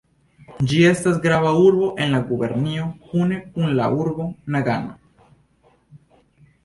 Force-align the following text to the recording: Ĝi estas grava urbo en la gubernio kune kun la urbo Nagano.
Ĝi 0.69 0.77
estas 0.91 1.19
grava 1.25 1.51
urbo 1.65 1.89
en 2.05 2.15
la 2.17 2.21
gubernio 2.31 2.87
kune 3.11 3.37
kun 3.59 3.77
la 3.81 3.91
urbo 4.01 4.27
Nagano. 4.57 4.99